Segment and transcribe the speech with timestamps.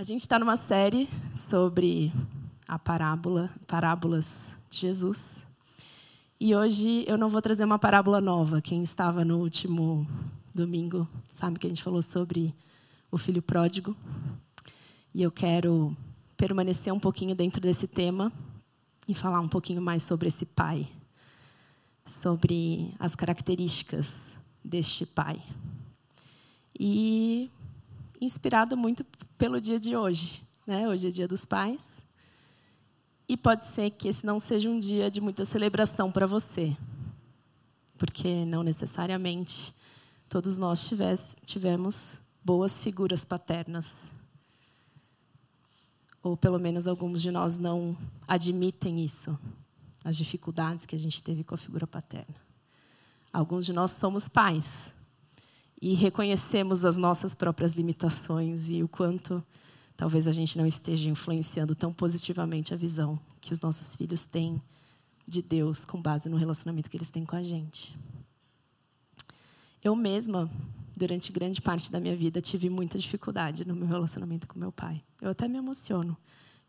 [0.00, 2.10] A gente está numa série sobre
[2.66, 5.44] a parábola, parábolas de Jesus.
[6.40, 8.62] E hoje eu não vou trazer uma parábola nova.
[8.62, 10.08] Quem estava no último
[10.54, 12.54] domingo sabe que a gente falou sobre
[13.10, 13.94] o filho pródigo.
[15.14, 15.94] E eu quero
[16.34, 18.32] permanecer um pouquinho dentro desse tema
[19.06, 20.88] e falar um pouquinho mais sobre esse pai,
[22.06, 25.42] sobre as características deste pai.
[26.74, 27.50] E
[28.20, 29.04] inspirado muito
[29.38, 30.86] pelo dia de hoje, né?
[30.88, 32.04] Hoje é dia dos pais.
[33.28, 36.76] E pode ser que esse não seja um dia de muita celebração para você,
[37.96, 39.74] porque não necessariamente
[40.28, 44.10] todos nós tivesse, tivemos boas figuras paternas.
[46.22, 47.96] Ou pelo menos alguns de nós não
[48.28, 49.38] admitem isso,
[50.04, 52.34] as dificuldades que a gente teve com a figura paterna.
[53.32, 54.92] Alguns de nós somos pais
[55.80, 59.42] e reconhecemos as nossas próprias limitações e o quanto
[59.96, 64.60] talvez a gente não esteja influenciando tão positivamente a visão que os nossos filhos têm
[65.26, 67.96] de Deus com base no relacionamento que eles têm com a gente.
[69.82, 70.50] Eu mesma,
[70.94, 75.02] durante grande parte da minha vida, tive muita dificuldade no meu relacionamento com meu pai.
[75.22, 76.16] Eu até me emociono,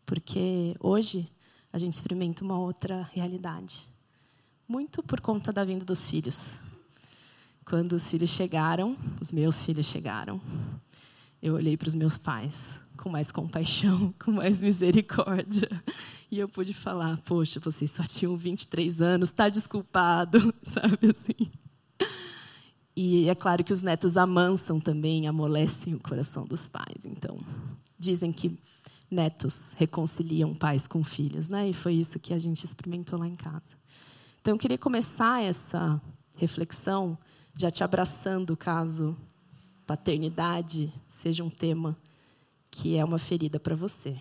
[0.06, 1.28] porque hoje
[1.72, 3.86] a gente experimenta uma outra realidade.
[4.66, 6.60] Muito por conta da vinda dos filhos.
[7.64, 10.40] Quando os filhos chegaram, os meus filhos chegaram,
[11.40, 15.68] eu olhei para os meus pais com mais compaixão, com mais misericórdia.
[16.30, 21.50] E eu pude falar: Poxa, vocês só tinham 23 anos, está desculpado, sabe assim.
[22.94, 27.06] E é claro que os netos amansam também, amolecem o coração dos pais.
[27.06, 27.38] Então,
[27.98, 28.58] dizem que
[29.10, 31.70] netos reconciliam pais com filhos, né?
[31.70, 33.76] E foi isso que a gente experimentou lá em casa.
[34.40, 36.00] Então, eu queria começar essa
[36.36, 37.18] reflexão
[37.54, 39.16] já te abraçando caso
[39.86, 41.96] paternidade seja um tema
[42.70, 44.18] que é uma ferida para você.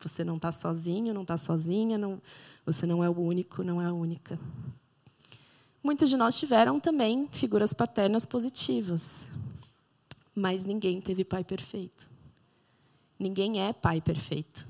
[0.00, 2.20] Você não está sozinho, não está sozinha, não,
[2.64, 4.38] você não é o único, não é a única.
[5.82, 9.28] Muitos de nós tiveram também figuras paternas positivas,
[10.34, 12.10] mas ninguém teve pai perfeito.
[13.18, 14.66] Ninguém é pai perfeito.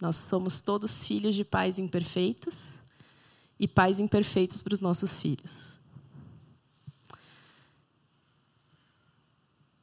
[0.00, 2.78] Nós somos todos filhos de pais imperfeitos
[3.58, 5.79] e pais imperfeitos para os nossos filhos.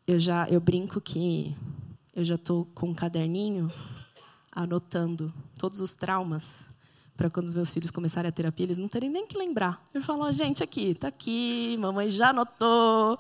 [0.07, 1.53] Eu já eu brinco que
[2.15, 3.69] eu já estou com um caderninho
[4.49, 6.73] anotando todos os traumas
[7.17, 9.85] para quando os meus filhos começarem a terapia, eles não terem nem que lembrar.
[9.93, 13.19] Eu falo, oh, gente, aqui, está aqui, mamãe já anotou,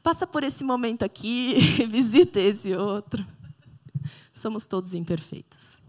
[0.00, 1.58] passa por esse momento aqui,
[1.90, 3.26] visita esse outro.
[4.32, 5.82] Somos todos imperfeitos.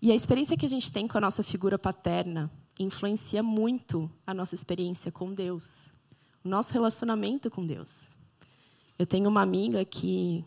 [0.00, 4.32] E a experiência que a gente tem com a nossa figura paterna influencia muito a
[4.32, 5.88] nossa experiência com Deus,
[6.42, 8.15] o nosso relacionamento com Deus.
[8.98, 10.44] Eu tenho uma amiga que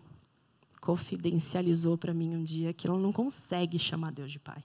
[0.81, 4.63] confidencializou para mim um dia que ela não consegue chamar Deus de pai.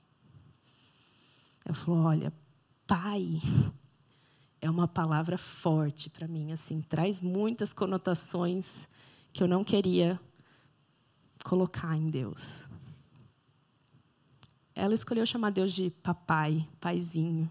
[1.67, 2.33] Eu falou: olha,
[2.87, 3.41] pai
[4.61, 8.89] é uma palavra forte para mim, assim, traz muitas conotações
[9.33, 10.19] que eu não queria
[11.45, 12.67] colocar em Deus.
[14.75, 17.51] Ela escolheu chamar Deus de papai, paizinho.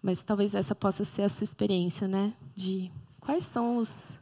[0.00, 2.34] Mas talvez essa possa ser a sua experiência, né?
[2.54, 2.90] De
[3.20, 4.18] quais são os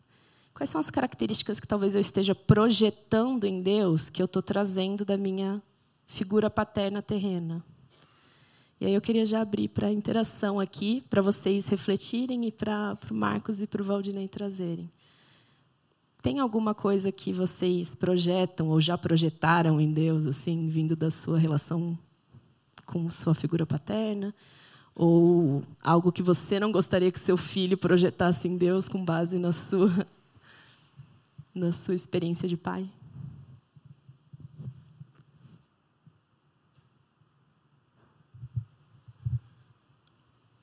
[0.60, 5.06] Quais são as características que talvez eu esteja projetando em Deus que eu estou trazendo
[5.06, 5.62] da minha
[6.06, 7.64] figura paterna terrena?
[8.78, 12.94] E aí eu queria já abrir para a interação aqui, para vocês refletirem e para
[13.10, 14.90] o Marcos e para o Valdinei trazerem.
[16.20, 21.38] Tem alguma coisa que vocês projetam ou já projetaram em Deus, assim, vindo da sua
[21.38, 21.98] relação
[22.84, 24.34] com sua figura paterna?
[24.94, 29.54] Ou algo que você não gostaria que seu filho projetasse em Deus com base na
[29.54, 30.06] sua
[31.54, 32.90] na sua experiência de pai?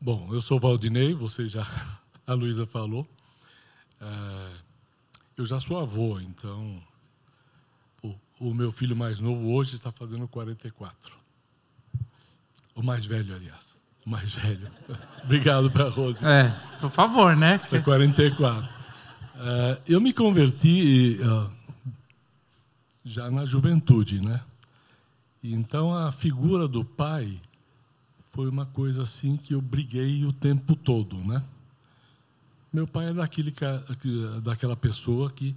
[0.07, 1.67] Bom, eu sou Valdinei, você já,
[2.25, 3.05] a Luísa falou.
[3.99, 4.51] É,
[5.35, 6.81] eu já sou avô, então
[8.01, 11.13] o, o, meu filho mais novo hoje está fazendo 44.
[12.73, 13.75] O mais velho, aliás.
[14.05, 14.71] O mais velho.
[15.25, 16.23] Obrigado para a Rose.
[16.23, 16.49] É,
[16.79, 17.59] por favor, né?
[17.59, 18.76] Foi 44.
[19.37, 21.51] Uh, eu me converti uh,
[23.05, 24.41] já na juventude, né?
[25.43, 27.39] Então a figura do pai
[28.31, 31.43] foi uma coisa assim que eu briguei o tempo todo, né?
[32.73, 33.53] Meu pai era daquele,
[34.41, 35.55] daquela pessoa que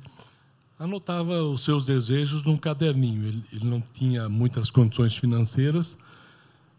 [0.78, 3.24] anotava os seus desejos num caderninho.
[3.24, 5.96] Ele, ele não tinha muitas condições financeiras,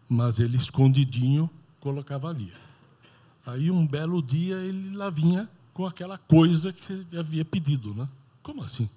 [0.08, 1.50] mas ele escondidinho
[1.80, 2.52] colocava ali.
[3.44, 8.08] Aí um belo dia ele lá vinha com aquela coisa que você havia pedido, né?
[8.42, 8.88] Como assim,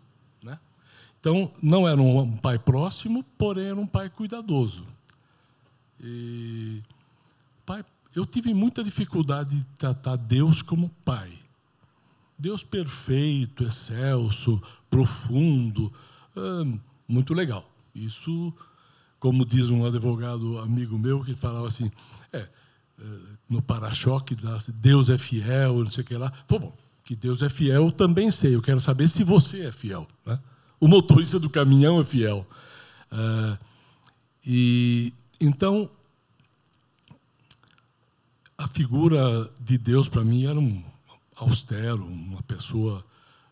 [0.42, 0.60] né?
[1.20, 4.86] Então, não era um pai próximo, porém era um pai cuidadoso.
[6.00, 6.82] E,
[7.66, 7.84] pai,
[8.16, 11.32] eu tive muita dificuldade de tratar Deus como pai.
[12.38, 15.92] Deus perfeito, excelso, profundo,
[16.36, 17.70] hum, muito legal.
[17.94, 18.54] Isso,
[19.20, 21.90] como diz um advogado amigo meu que falava assim,
[22.34, 22.50] é,
[23.50, 24.36] no para-choque,
[24.74, 26.32] Deus é fiel, não sei o que lá.
[26.48, 28.56] Bom, que Deus é fiel, eu também sei.
[28.56, 30.08] Eu quero saber se você é fiel.
[30.26, 30.40] Né?
[30.80, 32.46] O motorista do caminhão é fiel.
[33.12, 33.58] Uh,
[34.46, 35.90] e então
[38.58, 40.84] a figura de Deus para mim era um
[41.36, 43.06] austero, uma pessoa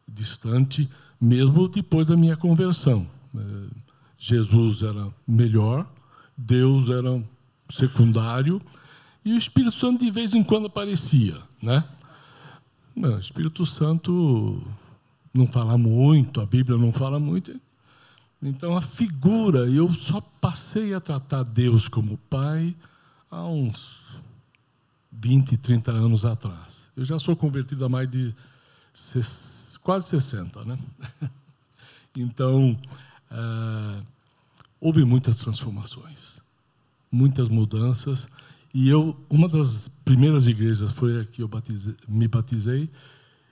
[0.08, 0.90] distante,
[1.22, 3.08] mesmo depois da minha conversão.
[3.34, 3.70] Uh,
[4.18, 5.88] Jesus era melhor,
[6.36, 7.24] Deus era
[7.70, 8.60] secundário
[9.26, 11.84] e o Espírito Santo de vez em quando aparecia, né?
[12.96, 14.62] O Espírito Santo
[15.34, 17.60] não fala muito, a Bíblia não fala muito.
[18.42, 22.76] Então, a figura, eu só passei a tratar Deus como Pai
[23.32, 24.04] há uns
[25.12, 26.82] 20, 30 anos atrás.
[26.96, 28.36] Eu já sou convertido há mais de
[29.82, 30.78] quase 60, né?
[32.16, 32.80] Então,
[33.32, 34.04] uh,
[34.80, 36.40] houve muitas transformações,
[37.12, 38.30] muitas mudanças.
[38.74, 42.90] E eu, uma das primeiras igrejas foi a que eu batizei, me batizei.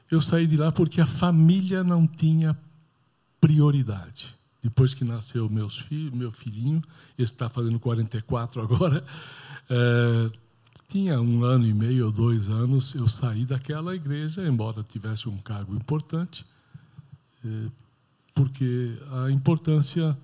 [0.09, 2.57] Eu saí de lá porque a família não tinha
[3.39, 4.35] prioridade.
[4.61, 6.81] Depois que nasceu meus filhos, meu filhinho,
[7.17, 9.03] esse está fazendo 44 agora,
[9.69, 10.31] é,
[10.87, 15.37] tinha um ano e meio ou dois anos, eu saí daquela igreja, embora tivesse um
[15.37, 16.45] cargo importante,
[17.45, 17.67] é,
[18.33, 20.17] porque a importância,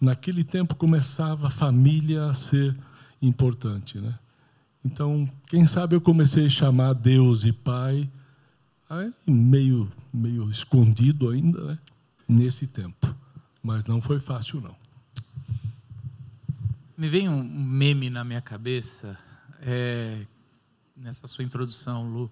[0.00, 2.76] naquele tempo, começava a família a ser
[3.20, 3.98] importante.
[3.98, 4.18] Né?
[4.86, 8.08] Então, quem sabe eu comecei a chamar Deus e Pai,
[9.26, 11.78] meio, meio escondido ainda, né?
[12.28, 13.12] nesse tempo.
[13.60, 14.76] Mas não foi fácil, não.
[16.96, 19.18] Me vem um meme na minha cabeça,
[19.60, 20.24] é,
[20.96, 22.30] nessa sua introdução, Lu,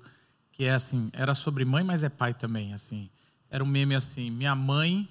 [0.52, 3.10] que é assim, era sobre mãe, mas é pai também, assim.
[3.50, 5.08] Era um meme assim, minha mãe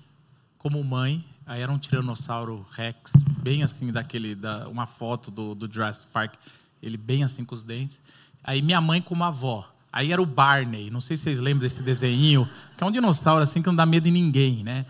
[0.58, 3.12] como mãe, aí era um tiranossauro Rex,
[3.42, 6.36] bem assim daquele, da, uma foto do, do Jurassic Park,
[6.84, 8.00] ele bem assim com os dentes.
[8.44, 9.68] Aí minha mãe como avó.
[9.92, 13.44] Aí era o Barney, não sei se vocês lembram desse desenho, que é um dinossauro
[13.44, 14.86] assim que não dá medo em ninguém, né?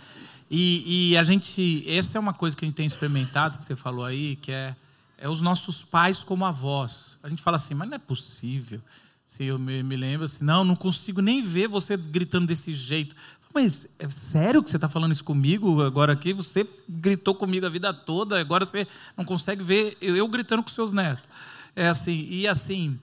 [0.50, 3.75] E, e, a gente, essa é uma coisa que a gente tem experimentado, que você
[3.75, 4.75] falou aí, que é,
[5.18, 7.18] é os nossos pais como avós.
[7.24, 8.80] A gente fala assim, mas não é possível.
[9.25, 13.16] Se eu me, me lembro assim, não, não consigo nem ver você gritando desse jeito.
[13.54, 16.34] Mas é sério que você está falando isso comigo agora aqui?
[16.34, 18.88] Você gritou comigo a vida toda, agora você
[19.18, 21.28] não consegue ver eu, eu gritando com seus netos.
[21.75, 23.00] É assim, e assim,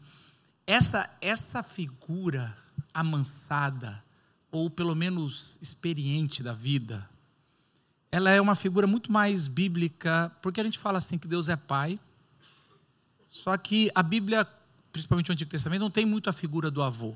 [0.66, 2.56] essa, essa figura
[2.94, 4.02] amansada,
[4.52, 7.08] ou pelo menos experiente da vida,
[8.12, 11.56] ela é uma figura muito mais bíblica, porque a gente fala assim que Deus é
[11.56, 11.98] pai,
[13.28, 14.46] só que a Bíblia,
[14.92, 17.14] principalmente o Antigo Testamento, não tem muito a figura do avô.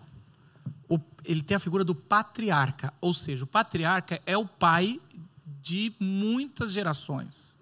[1.24, 5.00] Ele tem a figura do patriarca, ou seja, o patriarca é o pai
[5.62, 7.56] de muitas gerações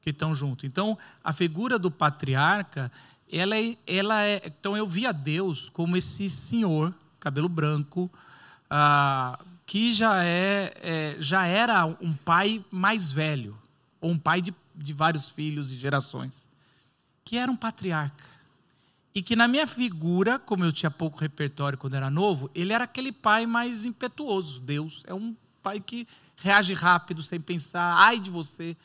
[0.00, 0.66] que estão junto.
[0.66, 2.90] Então, a figura do patriarca,
[3.30, 8.10] ela é, ela é, então eu via Deus como esse senhor, cabelo branco,
[8.70, 13.56] ah, que já é, é, já era um pai mais velho,
[14.00, 16.48] ou um pai de, de vários filhos e gerações,
[17.24, 18.24] que era um patriarca.
[19.14, 22.84] E que na minha figura, como eu tinha pouco repertório quando era novo, ele era
[22.84, 24.60] aquele pai mais impetuoso.
[24.60, 28.76] Deus é um pai que reage rápido, sem pensar, ai de você.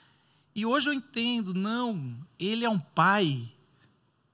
[0.55, 3.51] E hoje eu entendo, não, ele é um pai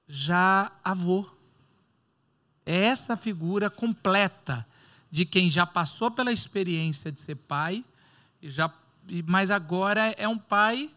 [0.08, 1.28] já avô.
[2.64, 4.66] É essa figura completa
[5.10, 7.84] de quem já passou pela experiência de ser pai,
[8.42, 8.72] já,
[9.24, 10.90] mas agora é um pai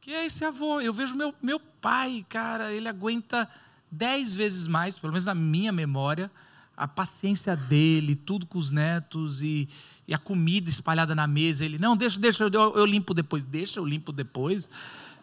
[0.00, 0.80] que é esse avô.
[0.80, 3.48] Eu vejo meu, meu pai, cara, ele aguenta
[3.90, 6.30] dez vezes mais, pelo menos na minha memória,
[6.76, 9.68] a paciência dele, tudo com os netos e,
[10.08, 11.64] e a comida espalhada na mesa.
[11.64, 14.68] Ele, não, deixa, deixa, eu, eu limpo depois, deixa, eu limpo depois.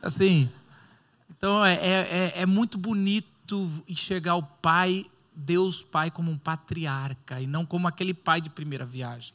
[0.01, 0.48] Assim,
[1.38, 7.48] então é, é, é muito bonito enxergar o pai, Deus Pai, como um patriarca e
[7.48, 9.34] não como aquele pai de primeira viagem.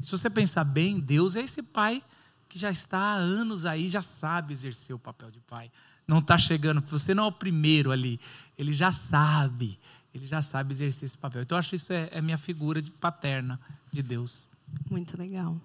[0.00, 2.02] E se você pensar bem, Deus é esse pai
[2.48, 5.70] que já está há anos aí, já sabe exercer o papel de pai.
[6.06, 8.20] Não está chegando, você não é o primeiro ali,
[8.58, 9.78] ele já sabe,
[10.12, 11.42] ele já sabe exercer esse papel.
[11.42, 13.58] Então, eu acho isso é, é minha figura de paterna
[13.90, 14.44] de Deus.
[14.90, 15.58] Muito legal.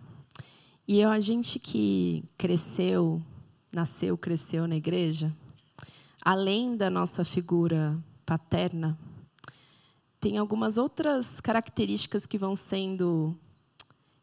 [0.87, 3.21] E a gente que cresceu,
[3.71, 5.31] nasceu, cresceu na igreja,
[6.23, 8.97] além da nossa figura paterna,
[10.19, 13.37] tem algumas outras características que vão sendo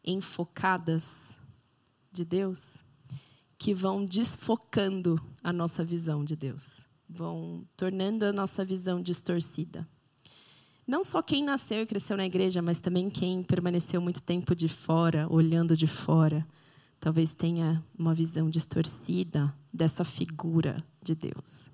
[0.03, 1.13] enfocadas
[2.11, 2.77] de Deus.
[3.57, 9.87] que vão desfocando a nossa visão de Deus, vão tornando a nossa visão distorcida.
[10.85, 14.69] Não só quem nasceu e cresceu na igreja, mas também quem permaneceu muito tempo de
[14.69, 16.47] fora, olhando de fora,
[16.99, 21.69] talvez tenha uma visão distorcida dessa figura de Deus.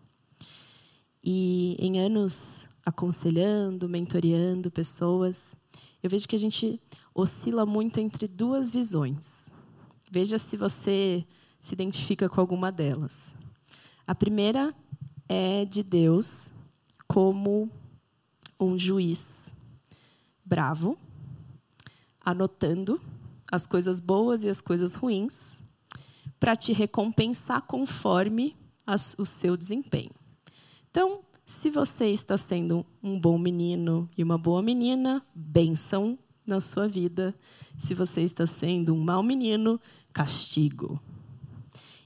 [1.23, 5.55] E em anos aconselhando, mentoreando pessoas,
[6.01, 6.81] eu vejo que a gente
[7.15, 9.49] oscila muito entre duas visões.
[10.11, 11.25] Veja se você
[11.61, 13.33] se identifica com alguma delas.
[14.05, 14.75] A primeira
[15.29, 16.49] é de Deus
[17.07, 17.71] como
[18.59, 19.53] um juiz
[20.43, 20.97] bravo,
[22.19, 23.01] anotando
[23.49, 25.61] as coisas boas e as coisas ruins,
[26.37, 30.11] para te recompensar conforme as, o seu desempenho.
[30.93, 36.88] Então, se você está sendo um bom menino e uma boa menina, benção na sua
[36.88, 37.33] vida.
[37.75, 39.81] Se você está sendo um mau menino,
[40.13, 41.01] castigo.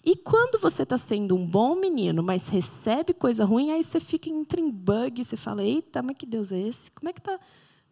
[0.06, 4.29] E quando você está sendo um bom menino, mas recebe coisa ruim, aí você fica
[4.29, 6.89] entra em bug, você fala: Eita, mas que Deus é esse?
[6.91, 7.38] Como é que está?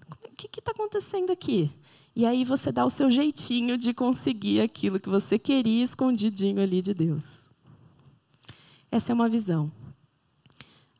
[0.10, 1.70] O que está acontecendo aqui?
[2.16, 6.82] E aí você dá o seu jeitinho de conseguir aquilo que você queria escondidinho ali
[6.82, 7.50] de Deus.
[8.90, 9.70] Essa é uma visão.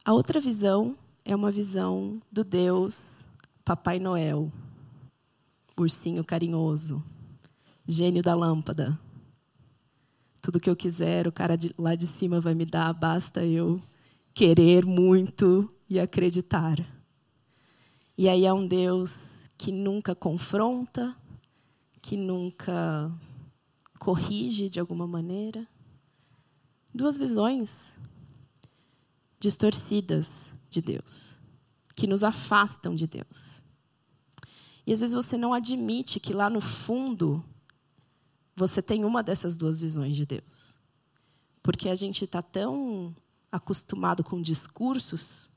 [0.06, 0.96] A outra visão
[1.26, 3.26] é uma visão do Deus
[3.66, 4.52] Papai Noel,
[5.76, 7.04] ursinho carinhoso,
[7.88, 9.00] gênio da lâmpada,
[10.44, 13.82] tudo que eu quiser, o cara de, lá de cima vai me dar, basta eu
[14.32, 16.78] querer muito e acreditar.
[18.16, 21.16] E aí é um Deus que nunca confronta,
[22.00, 23.12] que nunca
[23.98, 25.68] corrige de alguma maneira.
[26.94, 27.96] Duas visões
[29.46, 31.36] distorcidas de Deus,
[31.96, 33.62] que nos afastam de Deus.
[34.88, 37.46] E às vezes você não admite que lá no fundo
[38.56, 40.80] você tem uma dessas duas visões de Deus.
[41.62, 43.16] Porque a gente está tão
[43.52, 45.52] acostumado com discursos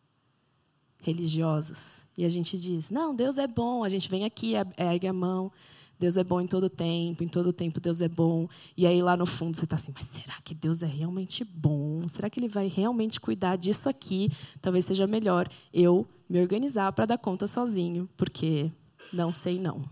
[0.99, 3.85] religiosos e a gente diz: não, Deus é bom.
[3.85, 5.51] A gente vem aqui, ergue a mão.
[5.99, 8.49] Deus é bom em todo tempo, em todo tempo Deus é bom.
[8.77, 12.09] E aí lá no fundo você está assim, mas será que Deus é realmente bom?
[12.09, 14.31] Será que Ele vai realmente cuidar disso aqui?
[14.61, 18.71] Talvez seja melhor eu me organizar para dar conta sozinho, porque
[19.13, 19.85] não sei não.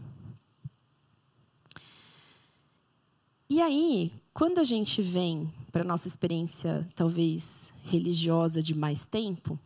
[3.48, 9.58] E aí, quando a gente vem para a nossa experiência, talvez religiosa de mais tempo,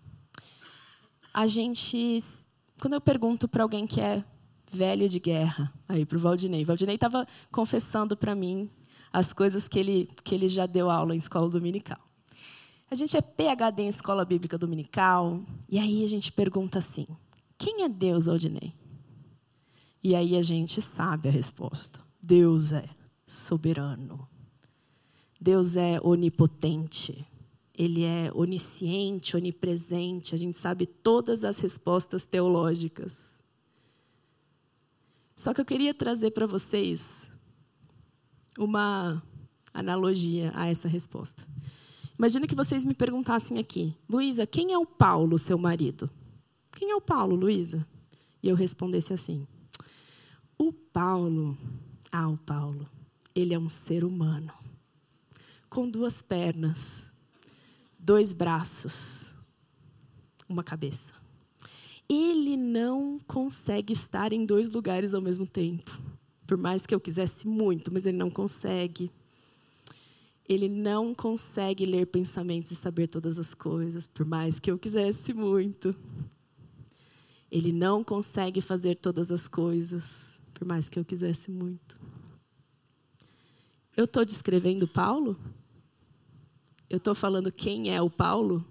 [1.32, 2.18] a gente.
[2.80, 4.24] Quando eu pergunto para alguém que é
[4.70, 8.70] velho de guerra, aí para o Valdinei, Valdinei estava confessando para mim
[9.12, 11.98] as coisas que ele, que ele já deu aula em escola dominical.
[12.90, 17.06] A gente é PhD em escola bíblica dominical, e aí a gente pergunta assim:
[17.58, 18.72] quem é Deus, Valdinei?
[20.02, 22.84] E aí a gente sabe a resposta: Deus é
[23.26, 24.28] soberano.
[25.40, 27.26] Deus é onipotente.
[27.74, 30.34] Ele é onisciente, onipresente.
[30.34, 33.29] A gente sabe todas as respostas teológicas.
[35.40, 37.08] Só que eu queria trazer para vocês
[38.58, 39.22] uma
[39.72, 41.48] analogia a essa resposta.
[42.18, 46.10] Imagina que vocês me perguntassem aqui, Luísa, quem é o Paulo, seu marido?
[46.70, 47.86] Quem é o Paulo, Luísa?
[48.42, 49.48] E eu respondesse assim:
[50.58, 51.56] O Paulo,
[52.12, 52.86] ah, o Paulo,
[53.34, 54.52] ele é um ser humano,
[55.70, 57.10] com duas pernas,
[57.98, 59.34] dois braços,
[60.46, 61.19] uma cabeça.
[62.12, 65.96] Ele não consegue estar em dois lugares ao mesmo tempo.
[66.44, 69.12] Por mais que eu quisesse muito, mas ele não consegue.
[70.48, 75.32] Ele não consegue ler pensamentos e saber todas as coisas, por mais que eu quisesse
[75.32, 75.94] muito.
[77.48, 81.96] Ele não consegue fazer todas as coisas, por mais que eu quisesse muito.
[83.96, 85.38] Eu estou descrevendo Paulo?
[86.88, 88.66] Eu estou falando quem é o Paulo?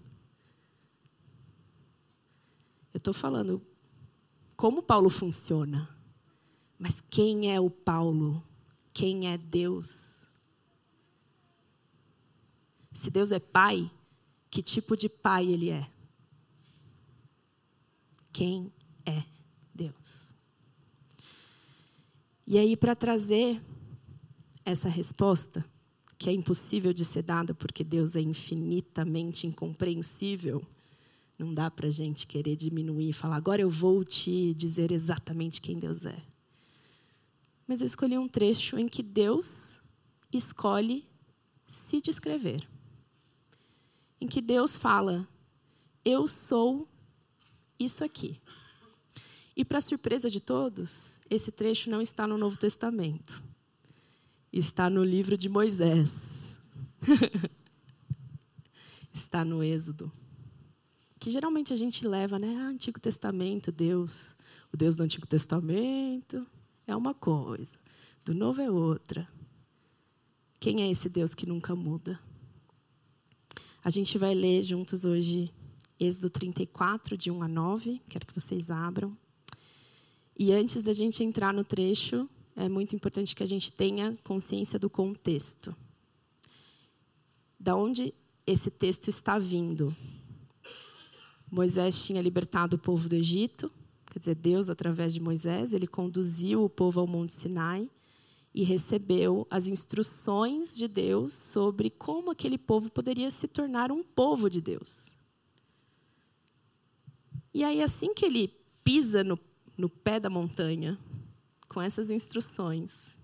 [2.94, 3.62] Eu estou falando
[4.56, 5.90] como Paulo funciona.
[6.78, 8.44] Mas quem é o Paulo?
[8.94, 10.28] Quem é Deus?
[12.92, 13.90] Se Deus é pai,
[14.50, 15.90] que tipo de pai ele é?
[18.34, 18.72] Quem
[19.06, 19.24] é
[19.74, 20.34] Deus?
[22.46, 23.62] E aí, para trazer
[24.66, 25.64] essa resposta,
[26.18, 30.66] que é impossível de ser dada porque Deus é infinitamente incompreensível,
[31.40, 35.62] não dá para a gente querer diminuir e falar, agora eu vou te dizer exatamente
[35.62, 36.22] quem Deus é.
[37.66, 39.78] Mas eu escolhi um trecho em que Deus
[40.32, 41.08] escolhe
[41.66, 42.68] se descrever.
[44.20, 45.28] Em que Deus fala,
[46.04, 46.88] eu sou
[47.80, 48.40] isso aqui.
[49.56, 53.50] E, para surpresa de todos, esse trecho não está no Novo Testamento
[54.52, 56.60] está no livro de Moisés.
[59.14, 60.12] Está no Êxodo.
[61.20, 62.56] Que geralmente a gente leva, né?
[62.60, 64.38] Ah, Antigo Testamento, Deus.
[64.72, 66.46] O Deus do Antigo Testamento
[66.88, 67.78] é uma coisa,
[68.24, 69.28] do Novo é outra.
[70.60, 72.20] Quem é esse Deus que nunca muda?
[73.84, 75.52] A gente vai ler juntos hoje
[76.00, 78.02] Êxodo 34, de 1 a 9.
[78.10, 79.18] Quero que vocês abram.
[80.38, 84.80] E antes da gente entrar no trecho, é muito importante que a gente tenha consciência
[84.80, 85.76] do contexto.
[87.60, 88.14] Da onde
[88.48, 89.94] esse texto está vindo?
[91.52, 93.72] Moisés tinha libertado o povo do Egito,
[94.12, 97.90] quer dizer, Deus, através de Moisés, ele conduziu o povo ao Monte Sinai
[98.54, 104.50] e recebeu as instruções de Deus sobre como aquele povo poderia se tornar um povo
[104.50, 105.16] de Deus.
[107.54, 108.54] E aí, assim que ele
[108.84, 109.40] pisa no,
[109.78, 110.98] no pé da montanha,
[111.68, 113.18] com essas instruções,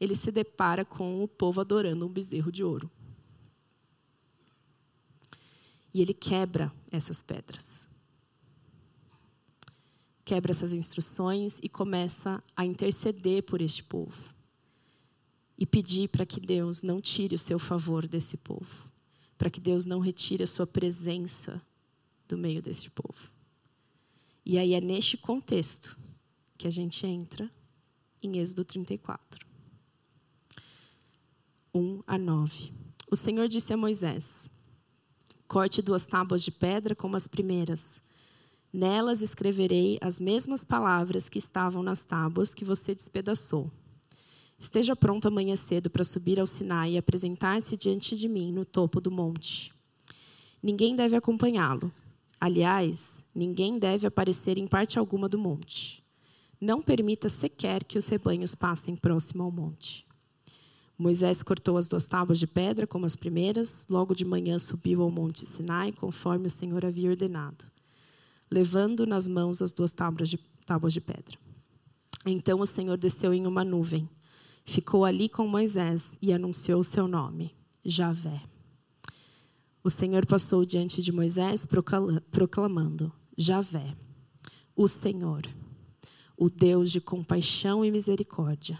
[0.00, 2.90] ele se depara com o povo adorando um bezerro de ouro.
[5.92, 7.88] E ele quebra essas pedras.
[10.24, 14.34] Quebra essas instruções e começa a interceder por este povo.
[15.58, 18.90] E pedir para que Deus não tire o seu favor desse povo.
[19.36, 21.60] Para que Deus não retire a sua presença
[22.28, 23.30] do meio deste povo.
[24.44, 25.98] E aí é neste contexto
[26.56, 27.50] que a gente entra
[28.22, 29.46] em Êxodo 34.
[31.74, 32.72] 1 a 9.
[33.10, 34.50] O Senhor disse a Moisés:
[35.50, 38.00] Corte duas tábuas de pedra como as primeiras.
[38.72, 43.68] Nelas escreverei as mesmas palavras que estavam nas tábuas que você despedaçou.
[44.56, 49.00] Esteja pronto amanhã cedo para subir ao Sinai e apresentar-se diante de mim no topo
[49.00, 49.72] do monte.
[50.62, 51.90] Ninguém deve acompanhá-lo.
[52.40, 56.00] Aliás, ninguém deve aparecer em parte alguma do monte.
[56.60, 60.06] Não permita sequer que os rebanhos passem próximo ao monte.
[61.00, 63.86] Moisés cortou as duas tábuas de pedra, como as primeiras.
[63.88, 67.64] Logo de manhã subiu ao monte Sinai, conforme o Senhor havia ordenado,
[68.50, 71.38] levando nas mãos as duas tábuas de, tábuas de pedra.
[72.26, 74.06] Então o Senhor desceu em uma nuvem,
[74.62, 78.42] ficou ali com Moisés e anunciou o seu nome, Javé.
[79.82, 81.66] O Senhor passou diante de Moisés,
[82.30, 83.96] proclamando: Javé,
[84.76, 85.46] o Senhor,
[86.36, 88.78] o Deus de compaixão e misericórdia.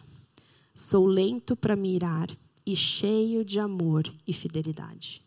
[0.75, 2.29] Sou lento para mirar
[2.65, 5.23] e cheio de amor e fidelidade.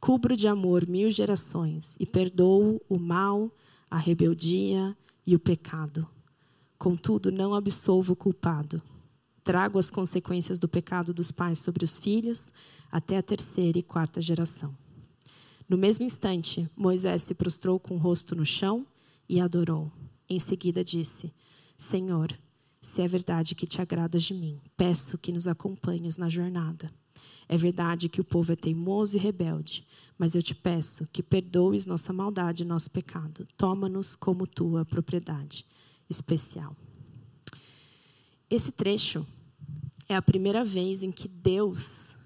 [0.00, 3.50] Cubro de amor mil gerações e perdoo o mal,
[3.90, 6.08] a rebeldia e o pecado.
[6.78, 8.80] Contudo, não absolvo o culpado.
[9.42, 12.52] Trago as consequências do pecado dos pais sobre os filhos
[12.90, 14.74] até a terceira e quarta geração.
[15.68, 18.86] No mesmo instante, Moisés se prostrou com o rosto no chão
[19.28, 19.92] e adorou.
[20.28, 21.32] Em seguida disse:
[21.76, 22.32] Senhor,
[22.80, 26.90] se é verdade que te agradas de mim, peço que nos acompanhes na jornada.
[27.48, 31.84] É verdade que o povo é teimoso e rebelde, mas eu te peço que perdoes
[31.84, 33.46] nossa maldade e nosso pecado.
[33.56, 35.66] Toma-nos como tua propriedade
[36.08, 36.76] especial.
[38.48, 39.26] Esse trecho
[40.08, 42.16] é a primeira vez em que Deus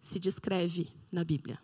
[0.00, 1.58] se descreve na Bíblia.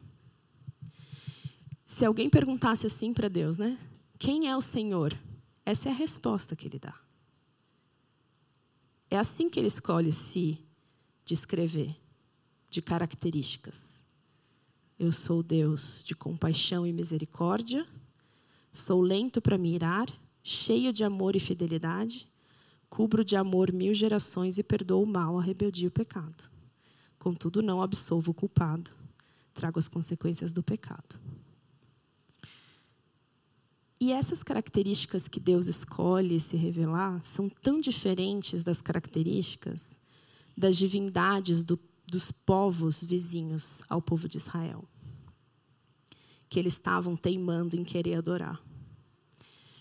[1.84, 3.76] Se alguém perguntasse assim para Deus, né?
[4.18, 5.16] Quem é o Senhor?
[5.64, 6.94] Essa é a resposta que ele dá.
[9.10, 10.58] É assim que ele escolhe se
[11.24, 11.96] descrever,
[12.70, 14.04] de características.
[14.98, 17.86] Eu sou Deus de compaixão e misericórdia,
[18.70, 20.06] sou lento para mirar,
[20.42, 22.28] cheio de amor e fidelidade,
[22.90, 26.50] cubro de amor mil gerações e perdoo o mal, a rebeldia e o pecado.
[27.18, 28.90] Contudo, não absolvo o culpado,
[29.54, 31.18] trago as consequências do pecado.
[34.00, 40.00] E essas características que Deus escolhe se revelar são tão diferentes das características
[40.58, 44.84] das divindades do, dos povos vizinhos ao povo de Israel,
[46.48, 48.60] que eles estavam teimando em querer adorar.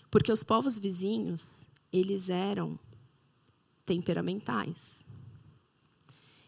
[0.08, 2.78] Porque os povos vizinhos, eles eram
[3.84, 5.04] temperamentais.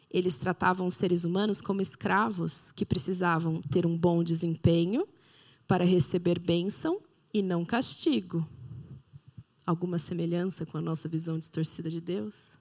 [0.09, 5.09] Eles tratavam os seres humanos como escravos que precisavam ter um bom desempenho
[5.67, 7.01] para receber bênção
[7.33, 8.47] e não castigo.
[9.65, 12.59] Alguma semelhança com a nossa visão distorcida de Deus?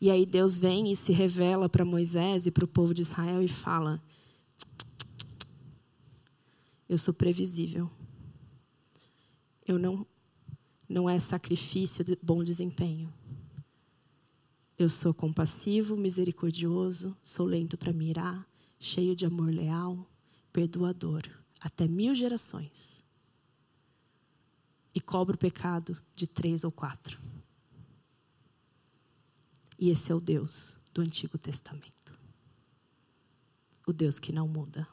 [0.00, 3.42] E aí Deus vem e se revela para Moisés e para o povo de Israel
[3.42, 4.02] e fala:
[6.88, 7.90] Eu sou previsível.
[9.66, 10.06] Eu não
[10.86, 13.12] não é sacrifício de bom desempenho.
[14.78, 18.46] Eu sou compassivo, misericordioso, sou lento para mirar,
[18.78, 20.06] cheio de amor leal,
[20.52, 21.22] perdoador
[21.64, 23.02] até mil gerações.
[24.94, 27.18] E cobra o pecado de três ou quatro.
[29.78, 31.92] E esse é o Deus do Antigo Testamento.
[33.86, 34.86] o Deus que não muda.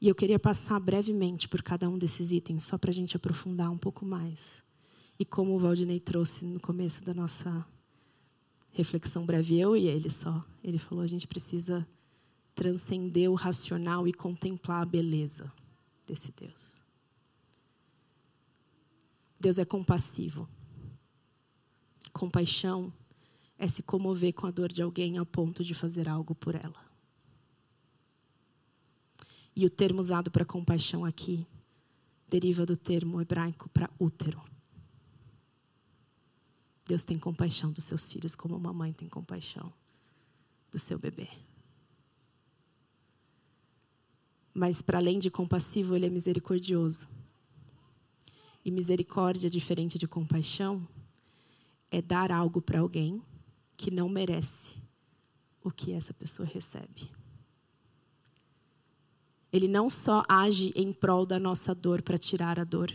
[0.00, 3.70] E eu queria passar brevemente por cada um desses itens, só para a gente aprofundar
[3.70, 4.64] um pouco mais.
[5.18, 7.64] E como o Valdinei trouxe no começo da nossa
[8.70, 11.86] reflexão breve, eu e ele só, ele falou: a gente precisa
[12.60, 15.50] transcender o racional e contemplar a beleza
[16.06, 16.84] desse Deus.
[19.40, 20.46] Deus é compassivo.
[22.12, 22.92] Compaixão
[23.56, 26.84] é se comover com a dor de alguém ao ponto de fazer algo por ela.
[29.56, 31.46] E o termo usado para compaixão aqui
[32.28, 34.42] deriva do termo hebraico para útero.
[36.84, 39.72] Deus tem compaixão dos seus filhos como uma mãe tem compaixão
[40.70, 41.49] do seu bebê.
[44.60, 47.08] Mas, para além de compassivo, ele é misericordioso.
[48.62, 50.86] E misericórdia, diferente de compaixão,
[51.90, 53.22] é dar algo para alguém
[53.74, 54.76] que não merece
[55.64, 57.10] o que essa pessoa recebe.
[59.50, 62.92] Ele não só age em prol da nossa dor para tirar a dor,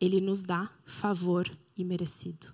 [0.00, 2.52] ele nos dá favor imerecido.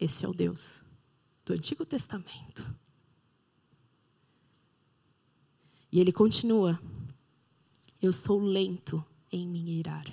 [0.00, 0.82] Esse é o Deus
[1.44, 2.85] do Antigo Testamento.
[5.90, 6.80] E ele continua:
[8.00, 10.06] Eu sou lento em me irar.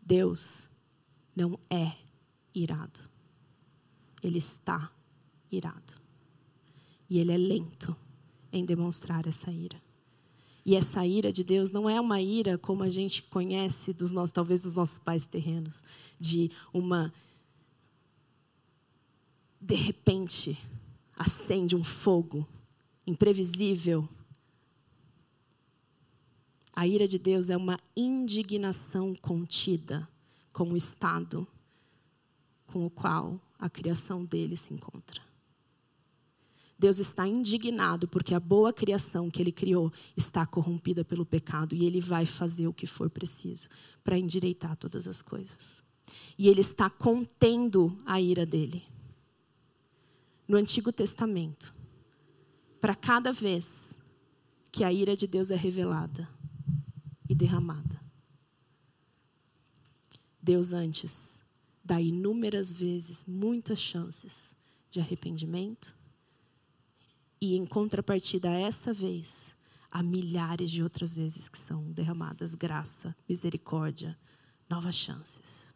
[0.00, 0.70] Deus
[1.36, 1.92] não é
[2.54, 3.00] irado.
[4.22, 4.90] Ele está
[5.50, 5.94] irado.
[7.10, 7.96] E ele é lento
[8.52, 9.80] em demonstrar essa ira.
[10.64, 14.32] E essa ira de Deus não é uma ira como a gente conhece dos nossos,
[14.32, 15.82] talvez dos nossos pais terrenos,
[16.20, 17.12] de uma
[19.60, 20.58] de repente
[21.18, 22.46] acende um fogo
[23.06, 24.08] imprevisível.
[26.72, 30.08] A ira de Deus é uma indignação contida
[30.52, 31.46] com o estado
[32.68, 35.20] com o qual a criação dele se encontra.
[36.78, 41.84] Deus está indignado porque a boa criação que ele criou está corrompida pelo pecado e
[41.84, 43.68] ele vai fazer o que for preciso
[44.04, 45.82] para endireitar todas as coisas.
[46.38, 48.84] E ele está contendo a ira dele.
[50.48, 51.74] No Antigo Testamento,
[52.80, 54.00] para cada vez
[54.72, 56.26] que a ira de Deus é revelada
[57.28, 58.00] e derramada,
[60.42, 61.44] Deus antes
[61.84, 64.56] dá inúmeras vezes muitas chances
[64.90, 65.94] de arrependimento
[67.40, 69.56] e em contrapartida, essa vez,
[69.90, 74.18] há milhares de outras vezes que são derramadas graça, misericórdia,
[74.68, 75.67] novas chances.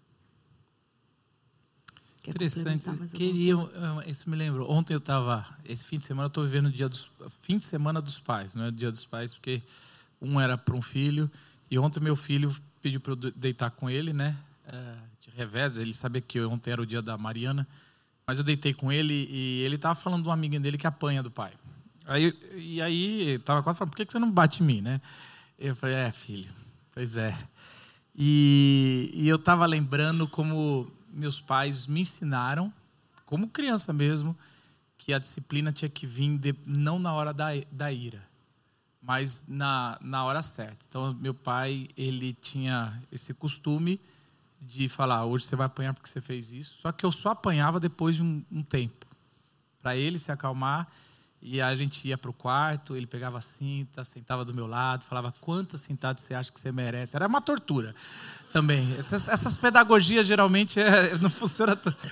[2.22, 2.86] Quer Interessante.
[3.12, 3.54] Queria,
[4.06, 4.70] isso me lembrou.
[4.70, 7.08] Ontem eu estava, esse fim de semana eu estou vivendo o dia dos
[7.40, 9.60] fim de semana dos pais, não é dia dos pais, porque
[10.20, 11.28] um era para um filho
[11.68, 14.36] e ontem meu filho pediu para eu deitar com ele, né?
[14.66, 17.66] É, de revés, ele sabia que ontem era o dia da Mariana.
[18.24, 21.22] Mas eu deitei com ele e ele estava falando de um amiguinho dele que apanha
[21.22, 21.50] do pai.
[22.06, 25.00] Aí, e aí, estava quase falando, por que você não bate em mim, né?
[25.58, 26.50] Eu falei, é, filho,
[26.92, 27.36] pois é.
[28.16, 32.72] E, e eu estava lembrando como meus pais me ensinaram,
[33.26, 34.36] como criança mesmo,
[34.96, 38.22] que a disciplina tinha que vir de, não na hora da, da ira,
[39.00, 40.84] mas na, na hora certa.
[40.88, 44.00] Então, meu pai, ele tinha esse costume
[44.60, 46.78] de falar, hoje você vai apanhar porque você fez isso.
[46.80, 49.06] Só que eu só apanhava depois de um, um tempo,
[49.80, 50.88] para ele se acalmar.
[51.42, 55.04] E a gente ia para o quarto, ele pegava a cinta, sentava do meu lado,
[55.04, 57.16] falava quantas cintadas você acha que você merece.
[57.16, 57.92] Era uma tortura
[58.52, 58.94] também.
[58.96, 62.06] Essas, essas pedagogias geralmente é, não funcionam tanto.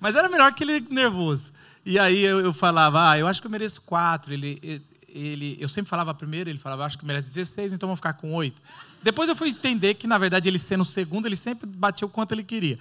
[0.00, 1.52] Mas era melhor que ele nervoso.
[1.86, 4.32] E aí eu, eu falava, ah, eu acho que eu mereço quatro.
[4.32, 8.14] Ele, ele, eu sempre falava primeiro, ele falava, acho que merece 16, então vou ficar
[8.14, 8.60] com 8.
[9.00, 12.10] Depois eu fui entender que, na verdade, ele sendo o segundo, ele sempre batia o
[12.10, 12.78] quanto ele queria.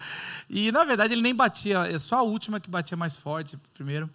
[0.49, 4.09] E, na verdade, ele nem batia, é só a última que batia mais forte, primeiro.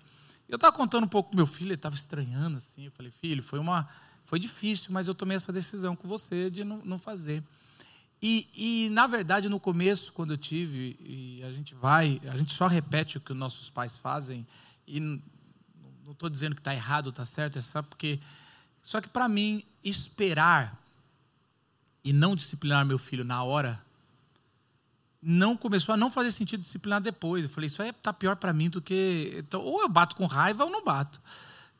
[0.48, 2.84] Eu estava contando um pouco com meu filho, ele estava estranhando, assim.
[2.84, 3.88] Eu falei, filho, foi, uma,
[4.24, 7.42] foi difícil, mas eu tomei essa decisão com você de não, não fazer.
[8.22, 12.54] E, e, na verdade, no começo, quando eu tive, e a gente vai, a gente
[12.54, 14.46] só repete o que os nossos pais fazem,
[14.86, 18.18] e não estou dizendo que está errado está certo, é só porque.
[18.80, 20.80] Só que para mim, esperar
[22.04, 23.84] e não disciplinar meu filho na hora,
[25.28, 27.42] não começou a não fazer sentido disciplinar depois.
[27.42, 29.34] Eu falei, isso aí está pior para mim do que.
[29.38, 31.20] Então, ou eu bato com raiva ou não bato.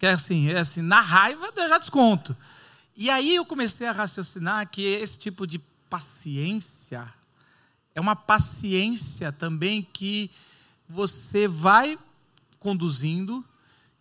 [0.01, 2.37] Que é assim, é assim, na raiva eu já desconto.
[2.97, 7.07] E aí eu comecei a raciocinar que esse tipo de paciência
[7.95, 10.29] é uma paciência também que
[10.89, 11.97] você vai
[12.59, 13.45] conduzindo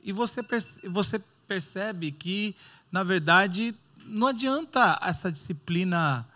[0.03, 0.41] e você,
[0.89, 2.55] você percebe que,
[2.91, 6.27] na verdade, não adianta essa disciplina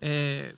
[0.00, 0.56] é,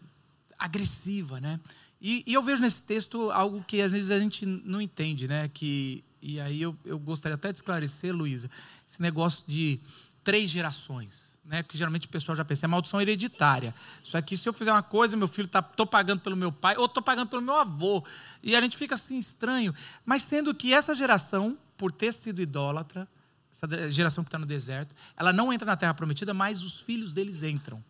[0.58, 1.60] agressiva, né?
[2.00, 5.48] E, e, eu vejo nesse texto algo que às vezes a gente não entende, né?
[5.48, 8.48] Que, e aí eu, eu gostaria até de esclarecer, Luísa,
[8.86, 9.80] esse negócio de
[10.22, 11.28] três gerações.
[11.48, 13.74] Né, porque geralmente o pessoal já pensa, é maldição hereditária.
[14.04, 16.76] Isso aqui, se eu fizer uma coisa, meu filho está tô pagando pelo meu pai,
[16.76, 18.04] ou estou pagando pelo meu avô.
[18.42, 19.74] E a gente fica assim estranho.
[20.04, 23.08] Mas sendo que essa geração, por ter sido idólatra,
[23.50, 27.14] essa geração que está no deserto, ela não entra na terra prometida, mas os filhos
[27.14, 27.82] deles entram.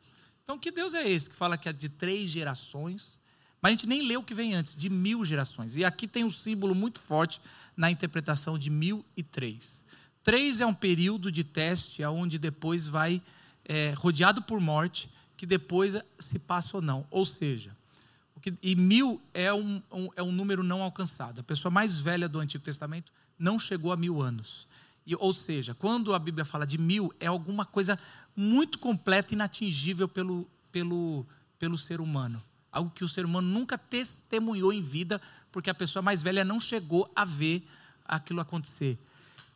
[0.44, 3.18] Então, que Deus é esse que fala que é de três gerações?
[3.60, 5.76] Mas a gente nem lê o que vem antes, de mil gerações.
[5.76, 7.40] E aqui tem um símbolo muito forte
[7.76, 9.84] na interpretação de mil e três.
[10.22, 13.22] Três é um período de teste, onde depois vai
[13.64, 17.06] é, rodeado por morte, que depois se passa ou não.
[17.10, 17.70] Ou seja,
[18.40, 21.40] que, e mil é um, um, é um número não alcançado.
[21.40, 24.66] A pessoa mais velha do Antigo Testamento não chegou a mil anos.
[25.06, 27.98] E, ou seja, quando a Bíblia fala de mil, é alguma coisa
[28.36, 31.26] muito completa, inatingível pelo, pelo,
[31.58, 32.42] pelo ser humano.
[32.70, 36.60] Algo que o ser humano nunca testemunhou em vida, porque a pessoa mais velha não
[36.60, 37.66] chegou a ver
[38.04, 38.98] aquilo acontecer.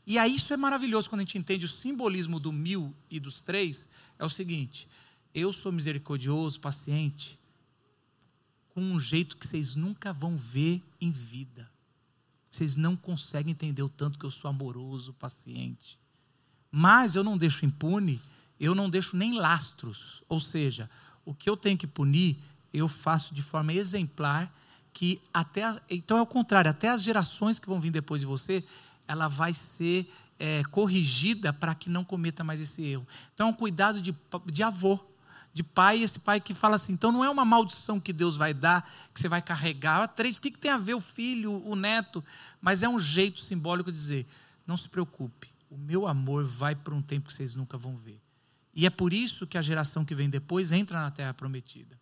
[0.07, 3.41] E aí isso é maravilhoso quando a gente entende o simbolismo do mil e dos
[3.41, 4.89] três, é o seguinte:
[5.35, 7.39] eu sou misericordioso, paciente,
[8.75, 11.71] com um jeito que vocês nunca vão ver em vida.
[12.51, 15.99] Vocês não conseguem entender o tanto que eu sou amoroso, paciente.
[16.71, 18.21] Mas eu não deixo impune,
[18.61, 20.23] eu não deixo nem lastros.
[20.29, 20.91] Ou seja,
[21.25, 22.39] o que eu tenho que punir,
[22.73, 24.53] eu faço de forma exemplar,
[24.93, 25.63] que até.
[25.91, 28.65] então é o contrário, até as gerações que vão vir depois de você,
[29.07, 33.07] ela vai ser é, corrigida para que não cometa mais esse erro.
[33.35, 34.15] Então é um cuidado de,
[34.47, 34.99] de avô,
[35.55, 38.55] de pai, esse pai que fala assim, então não é uma maldição que Deus vai
[38.55, 41.77] dar, que você vai carregar, três, o que, que tem a ver o filho, o
[41.77, 42.25] neto?
[42.61, 44.27] Mas é um jeito simbólico de dizer,
[44.67, 48.21] não se preocupe, o meu amor vai para um tempo que vocês nunca vão ver.
[48.75, 52.02] E é por isso que a geração que vem depois entra na terra prometida.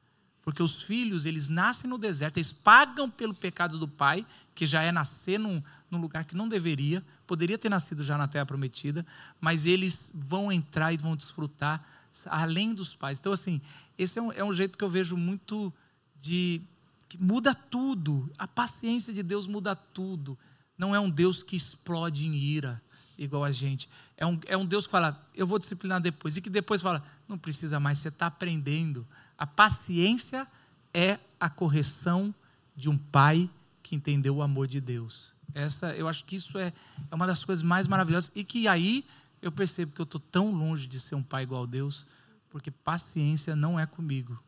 [0.50, 4.82] Porque os filhos, eles nascem no deserto, eles pagam pelo pecado do pai, que já
[4.82, 9.06] é nascer num, num lugar que não deveria, poderia ter nascido já na terra prometida,
[9.40, 11.86] mas eles vão entrar e vão desfrutar
[12.26, 13.20] além dos pais.
[13.20, 13.60] Então, assim,
[13.96, 15.72] esse é um, é um jeito que eu vejo muito
[16.20, 16.60] de.
[17.08, 18.28] que muda tudo.
[18.36, 20.36] A paciência de Deus muda tudo.
[20.76, 22.82] Não é um Deus que explode em ira,
[23.20, 23.88] igual a gente.
[24.16, 26.36] É um, é um Deus que fala, eu vou disciplinar depois.
[26.36, 29.06] E que depois fala, não precisa mais, você está aprendendo.
[29.36, 30.46] A paciência
[30.92, 32.34] é a correção
[32.74, 33.48] de um pai
[33.82, 35.32] que entendeu o amor de Deus.
[35.54, 36.72] Essa, eu acho que isso é,
[37.10, 39.04] é uma das coisas mais maravilhosas e que aí
[39.42, 42.06] eu percebo que eu estou tão longe de ser um pai igual a Deus,
[42.48, 44.42] porque paciência não é comigo.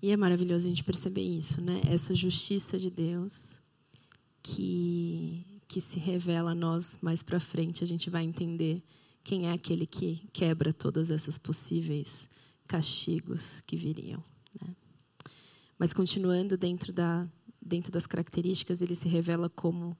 [0.00, 1.80] E é maravilhoso a gente perceber isso, né?
[1.86, 3.60] Essa justiça de Deus
[4.42, 8.82] que que se revela a nós mais para frente, a gente vai entender
[9.24, 12.28] quem é aquele que quebra todas essas possíveis
[12.66, 14.22] castigos que viriam.
[14.60, 14.76] Né?
[15.78, 17.26] Mas continuando dentro, da,
[17.58, 19.96] dentro das características, ele se revela como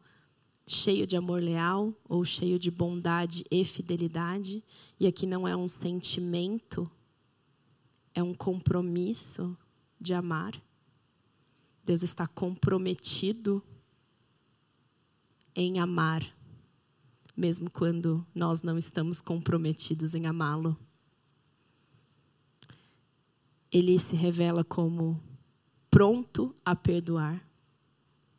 [0.67, 4.63] cheio de amor leal ou cheio de bondade e fidelidade.
[5.01, 6.87] E aqui não é um sentimento,
[8.15, 9.57] é um compromisso
[9.99, 10.53] de amar.
[11.83, 13.65] Deus está comprometido
[15.55, 16.23] em amar,
[17.37, 20.77] mesmo quando nós não estamos comprometidos em amá-lo
[23.73, 25.19] ele se revela como
[25.91, 27.43] pronto a perdoar.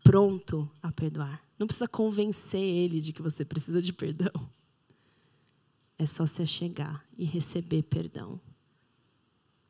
[0.04, 1.41] Pronto a perdoar.
[1.58, 4.32] Não precisa convencer ele de que você precisa de perdão.
[5.97, 8.39] É só se achegar e receber perdão.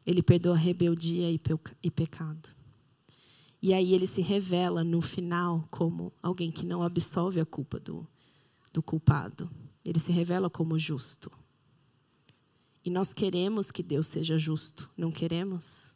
[0.05, 2.49] Ele perdoa rebeldia e pecado.
[3.63, 8.05] E aí ele se revela no final como alguém que não absolve a culpa do,
[8.73, 9.49] do culpado.
[9.85, 11.31] Ele se revela como justo.
[12.83, 15.95] E nós queremos que Deus seja justo, não queremos?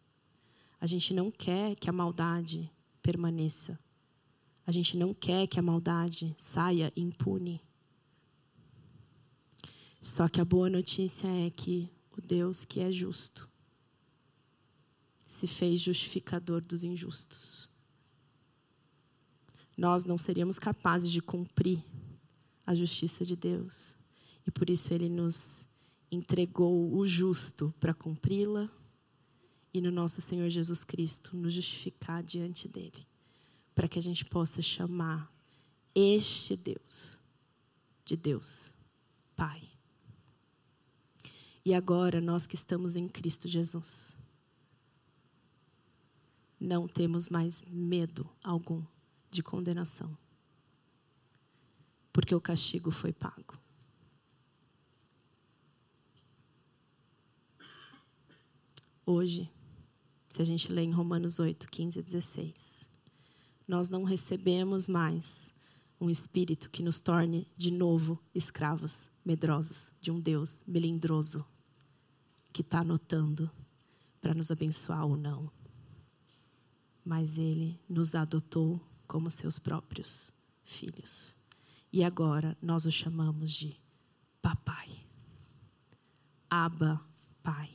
[0.80, 2.72] A gente não quer que a maldade
[3.04, 3.78] permaneça.
[4.66, 7.62] A gente não quer que a maldade saia impune.
[10.00, 13.50] Só que a boa notícia é que o Deus que é justo
[15.28, 17.70] se fez justificador dos injustos.
[19.78, 21.84] Nós não seríamos capazes de cumprir
[22.66, 23.96] a justiça de Deus.
[24.48, 25.68] E por isso ele nos
[26.10, 28.70] entregou o justo para cumpri-la
[29.74, 33.06] e no nosso Senhor Jesus Cristo nos justificar diante dele,
[33.76, 35.30] para que a gente possa chamar
[35.94, 37.20] este Deus
[38.06, 38.74] de Deus
[39.36, 39.62] Pai.
[41.66, 44.16] E agora nós que estamos em Cristo Jesus,
[46.60, 48.84] não temos mais medo algum
[49.30, 50.18] de condenação,
[52.12, 53.58] porque o castigo foi pago.
[59.06, 59.50] Hoje,
[60.38, 62.88] se a gente lê em Romanos 8, 15 e 16.
[63.68, 65.52] Nós não recebemos mais
[66.00, 71.44] um espírito que nos torne de novo escravos medrosos de um Deus melindroso
[72.54, 73.50] que está anotando
[74.22, 75.52] para nos abençoar ou não.
[77.08, 81.38] Mas Ele nos adotou como seus próprios filhos.
[81.90, 83.80] E agora nós o chamamos de
[84.42, 84.90] Papai.
[86.50, 87.02] Abba,
[87.42, 87.70] Pai.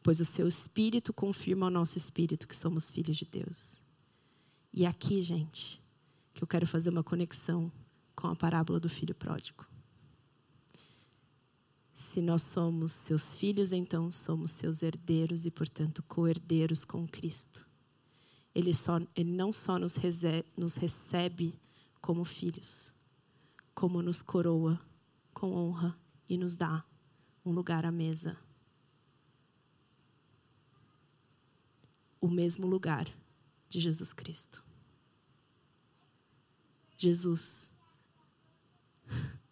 [0.00, 3.82] Pois o seu espírito confirma ao nosso espírito que somos filhos de Deus.
[4.72, 5.82] E aqui, gente,
[6.32, 7.70] que eu quero fazer uma conexão
[8.14, 9.66] com a parábola do filho pródigo.
[11.92, 17.71] Se nós somos seus filhos, então somos seus herdeiros e, portanto, co-herdeiros com Cristo.
[18.54, 19.94] Ele, só, ele não só nos,
[20.56, 21.58] nos recebe
[22.00, 22.94] como filhos,
[23.74, 24.80] como nos coroa
[25.32, 26.84] com honra e nos dá
[27.44, 28.36] um lugar à mesa.
[32.20, 33.08] O mesmo lugar
[33.68, 34.64] de Jesus Cristo.
[36.96, 37.72] Jesus.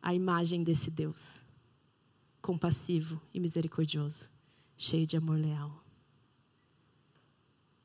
[0.00, 1.46] A imagem desse Deus,
[2.40, 4.30] compassivo e misericordioso,
[4.76, 5.83] cheio de amor leal.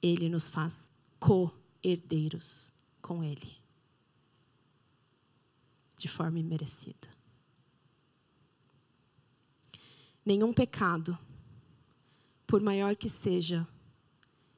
[0.02, 3.58] Ele nos faz co-herdeiros com Ele,
[5.98, 7.08] de forma imerecida.
[10.26, 11.18] Nenhum pecado,
[12.46, 13.68] por maior que seja,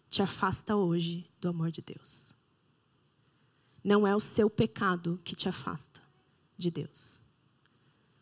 [0.09, 2.35] te afasta hoje do amor de Deus.
[3.83, 6.01] Não é o seu pecado que te afasta
[6.57, 7.23] de Deus.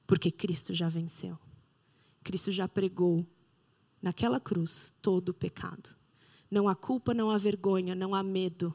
[0.08, 1.38] Porque Cristo já venceu.
[2.24, 3.28] Cristo já pregou
[4.02, 5.99] naquela cruz todo o pecado.
[6.50, 8.74] Não há culpa, não há vergonha, não há medo.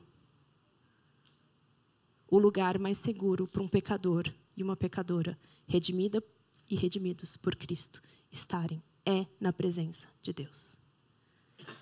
[2.28, 6.22] O lugar mais seguro para um pecador e uma pecadora, redimida
[6.68, 10.78] e redimidos por Cristo, estarem é na presença de Deus.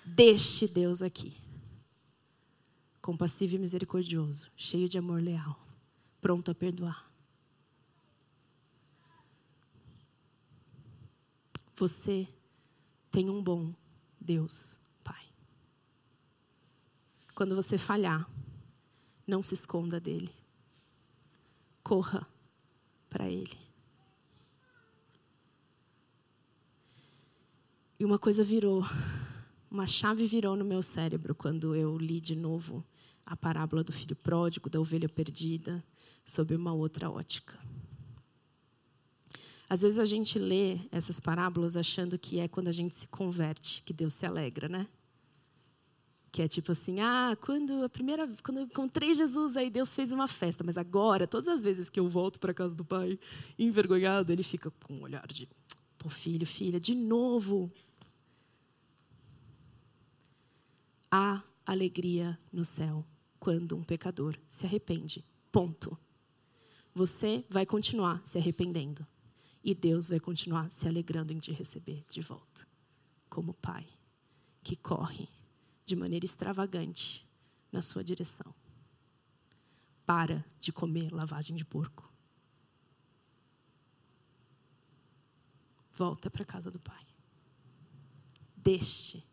[0.05, 1.43] Deste Deus aqui
[3.03, 5.59] compassivo e misericordioso, cheio de amor leal,
[6.21, 7.11] pronto a perdoar.
[11.75, 12.25] Você
[13.11, 13.75] tem um bom
[14.21, 14.79] Deus.
[17.35, 18.29] Quando você falhar,
[19.25, 20.31] não se esconda dele.
[21.83, 22.27] Corra
[23.09, 23.57] para ele.
[27.99, 28.85] E uma coisa virou,
[29.71, 32.83] uma chave virou no meu cérebro quando eu li de novo
[33.25, 35.83] a parábola do filho pródigo, da ovelha perdida,
[36.25, 37.57] sob uma outra ótica.
[39.69, 43.81] Às vezes a gente lê essas parábolas achando que é quando a gente se converte
[43.83, 44.87] que Deus se alegra, né?
[46.33, 50.11] Que é tipo assim, ah, quando a primeira, quando eu encontrei Jesus, aí Deus fez
[50.11, 53.19] uma festa, mas agora, todas as vezes que eu volto para casa do pai,
[53.57, 55.47] envergonhado, ele fica com um olhar de,
[55.95, 57.71] pô, filho, filha, de novo.
[61.11, 63.05] Há alegria no céu
[63.39, 65.23] quando um pecador se arrepende.
[65.51, 65.95] Ponto.
[66.95, 69.05] Você vai continuar se arrependendo.
[69.63, 72.67] E Deus vai continuar se alegrando em te receber de volta.
[73.29, 73.85] Como Pai
[74.63, 75.29] que corre
[75.85, 77.27] de maneira extravagante
[77.71, 78.53] na sua direção.
[80.05, 82.11] Para de comer lavagem de porco.
[85.93, 87.05] Volta para a casa do Pai.
[88.55, 89.23] Deste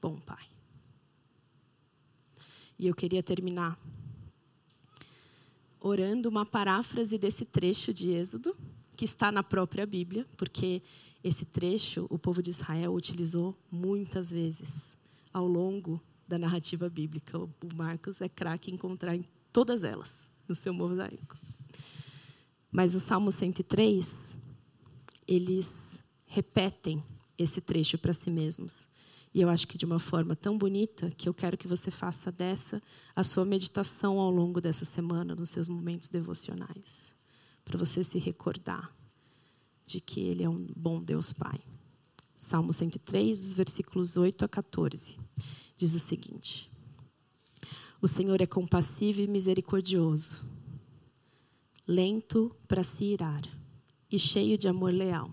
[0.00, 0.46] bom Pai.
[2.78, 3.78] E eu queria terminar
[5.80, 8.56] orando uma paráfrase desse trecho de Êxodo,
[8.96, 10.82] que está na própria Bíblia, porque
[11.22, 14.96] esse trecho o povo de Israel utilizou muitas vezes
[15.34, 17.36] ao longo da narrativa bíblica.
[17.38, 20.14] O Marcos é craque em encontrar em todas elas
[20.48, 21.36] no seu mosaico.
[22.70, 24.14] Mas o Salmo 103,
[25.26, 27.02] eles repetem
[27.36, 28.88] esse trecho para si mesmos.
[29.32, 32.30] E eu acho que de uma forma tão bonita que eu quero que você faça
[32.30, 32.80] dessa
[33.16, 37.16] a sua meditação ao longo dessa semana, nos seus momentos devocionais,
[37.64, 38.94] para você se recordar
[39.84, 41.60] de que Ele é um bom Deus Pai.
[42.38, 45.18] Salmo 103, dos versículos 8 a 14,
[45.76, 46.70] diz o seguinte:
[48.00, 50.42] O Senhor é compassivo e misericordioso,
[51.86, 53.42] lento para se irar
[54.10, 55.30] e cheio de amor leal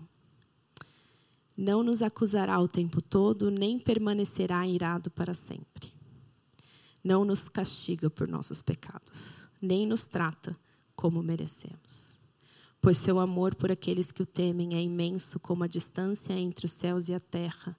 [1.56, 5.92] não nos acusará o tempo todo, nem permanecerá irado para sempre.
[7.04, 10.56] Não nos castiga por nossos pecados, nem nos trata
[10.96, 12.11] como merecemos.
[12.82, 16.72] Pois seu amor por aqueles que o temem é imenso como a distância entre os
[16.72, 17.78] céus e a terra.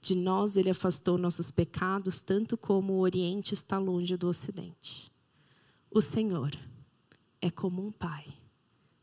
[0.00, 5.12] De nós ele afastou nossos pecados, tanto como o Oriente está longe do Ocidente.
[5.90, 6.50] O Senhor
[7.42, 8.24] é como um pai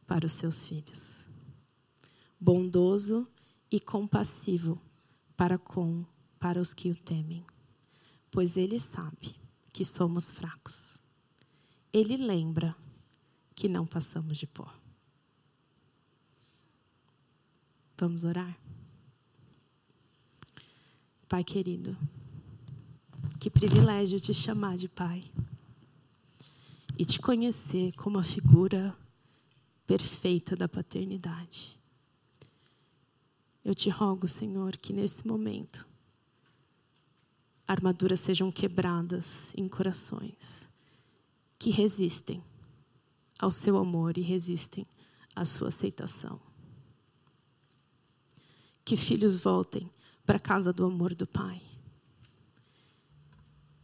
[0.07, 1.30] para os seus filhos.
[2.39, 3.27] Bondoso
[3.69, 4.82] e compassivo
[5.38, 6.03] para com
[6.39, 7.45] para os que o temem,
[8.32, 9.36] pois ele sabe
[9.71, 10.97] que somos fracos.
[11.93, 12.75] Ele lembra
[13.53, 14.78] que não passamos de pó.
[18.00, 18.58] Vamos orar?
[21.28, 21.97] Pai querido,
[23.41, 25.30] que privilégio te chamar de Pai
[26.97, 28.97] e te conhecer como a figura
[29.86, 31.78] perfeita da paternidade.
[33.66, 35.86] Eu te rogo, Senhor, que nesse momento
[37.68, 40.70] armaduras sejam quebradas em corações
[41.58, 42.41] que resistem
[43.38, 44.88] ao seu amor e resistem
[45.36, 46.49] à sua aceitação.
[48.89, 49.87] Que filhos voltem
[50.25, 51.61] para a casa do amor do Pai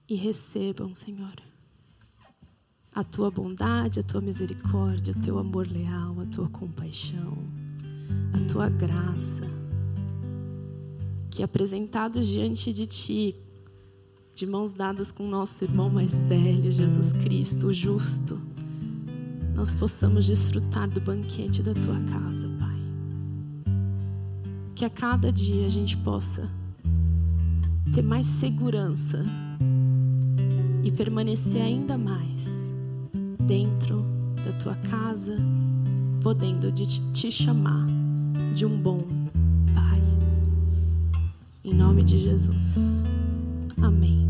[0.10, 1.36] e recebam, Senhor,
[2.92, 7.38] a tua bondade, a tua misericórdia, o teu amor leal, a tua compaixão,
[8.34, 9.44] a tua graça,
[11.30, 13.36] que apresentados diante de ti
[14.34, 18.42] de mãos dadas com nosso irmão mais velho, Jesus Cristo, o justo,
[19.54, 22.75] nós possamos desfrutar do banquete da tua casa, Pai.
[24.76, 26.50] Que a cada dia a gente possa
[27.94, 29.24] ter mais segurança
[30.84, 32.74] e permanecer ainda mais
[33.48, 34.04] dentro
[34.46, 35.38] da tua casa,
[36.22, 37.88] podendo te chamar
[38.54, 39.00] de um bom
[39.74, 40.02] Pai.
[41.64, 43.06] Em nome de Jesus.
[43.82, 44.28] Amém.